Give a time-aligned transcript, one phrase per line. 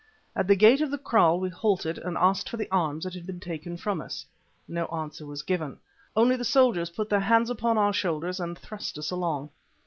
[0.35, 3.27] At the gate of the kraal we halted and asked for the arms that had
[3.27, 4.25] been taken from us.
[4.67, 5.77] No answer was given;
[6.15, 9.51] only the soldiers put their hands upon our shoulders and thrust us along.